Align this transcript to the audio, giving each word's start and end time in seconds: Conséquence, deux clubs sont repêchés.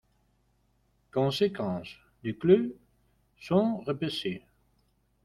Conséquence, 1.11 1.95
deux 2.23 2.33
clubs 2.33 2.73
sont 3.39 3.77
repêchés. 3.85 4.41